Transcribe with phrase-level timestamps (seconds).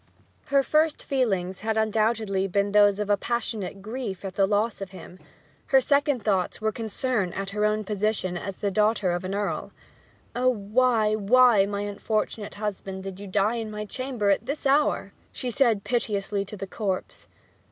[0.45, 5.19] Her first feelings had undoubtedly been those of passionate grief at the loss of him;
[5.67, 9.71] her second thoughts were concern at her own position as the daughter of an earl.
[10.35, 15.13] 'Oh, why, why, my unfortunate husband, did you die in my chamber at this hour!'
[15.31, 17.27] she said piteously to the corpse.